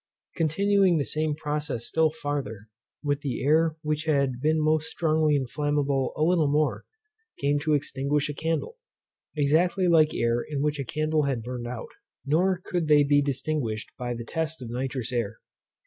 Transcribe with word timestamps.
Continuing 0.35 0.97
the 0.97 1.05
same 1.05 1.35
process 1.35 1.85
still 1.85 2.09
farther, 2.09 2.61
the 3.03 3.43
air 3.45 3.75
which 3.83 4.05
had 4.05 4.41
been 4.41 4.59
most 4.59 4.89
strongly 4.89 5.35
inflammable 5.35 6.11
a 6.15 6.23
little 6.23 6.47
before, 6.47 6.85
came 7.37 7.59
to 7.59 7.75
extinguish 7.75 8.27
a 8.27 8.33
candle, 8.33 8.79
exactly 9.37 9.87
like 9.87 10.15
air 10.15 10.41
in 10.41 10.63
which 10.63 10.79
a 10.79 10.83
candle 10.85 11.25
had 11.25 11.43
burned 11.43 11.67
out, 11.67 11.89
nor 12.25 12.59
could 12.63 12.87
they 12.87 13.03
be 13.03 13.21
distinguished 13.21 13.91
by 13.95 14.15
the 14.15 14.25
test 14.25 14.59
of 14.59 14.71
nitrous 14.71 15.11
air. 15.11 15.37